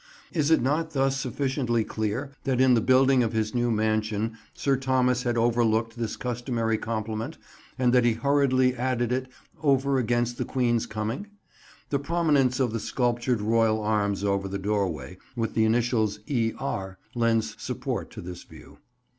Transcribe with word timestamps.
Is 0.33 0.49
it 0.49 0.63
not 0.63 0.93
thus 0.93 1.19
sufficiently 1.19 1.83
clear 1.83 2.31
that 2.43 2.59
in 2.59 2.73
the 2.73 2.81
building 2.81 3.21
of 3.21 3.33
his 3.33 3.53
new 3.53 3.69
mansion 3.69 4.35
Sir 4.55 4.75
Thomas 4.75 5.21
had 5.21 5.37
overlooked 5.37 5.95
this 5.95 6.15
customary 6.15 6.79
compliment 6.79 7.37
and 7.77 7.93
that 7.93 8.03
he 8.03 8.13
hurriedly 8.13 8.73
added 8.73 9.11
it, 9.11 9.27
over 9.61 9.99
against 9.99 10.39
the 10.39 10.43
Queen's 10.45 10.87
coming? 10.87 11.27
The 11.91 11.99
prominence 11.99 12.59
of 12.59 12.73
the 12.73 12.79
sculptured 12.79 13.41
royal 13.41 13.79
arms 13.79 14.23
over 14.23 14.47
the 14.47 14.57
doorway, 14.57 15.19
with 15.35 15.53
the 15.53 15.65
initials 15.65 16.19
"E.R.," 16.25 16.97
lend 17.13 17.43
support 17.43 18.09
to 18.09 18.21
this 18.21 18.41
view. 18.41 18.79